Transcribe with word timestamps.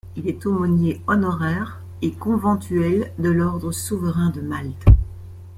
Il 0.15 0.27
est 0.27 0.47
aumônier 0.47 0.99
honoraire 1.05 1.79
et 2.01 2.11
conventuel 2.11 3.13
de 3.19 3.29
l'Ordre 3.29 3.71
souverain 3.71 4.31
de 4.31 4.41
Malte. 4.41 4.87